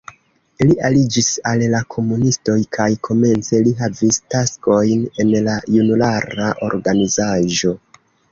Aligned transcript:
Li 0.67 0.75
aliĝis 0.87 1.27
al 1.49 1.65
la 1.73 1.81
komunistoj 1.95 2.55
kaj 2.77 2.87
komence 3.09 3.61
li 3.67 3.75
havis 3.83 4.19
taskojn 4.35 5.05
en 5.25 5.31
la 5.49 5.59
junulara 5.77 6.49
organizaĵo. 6.69 7.77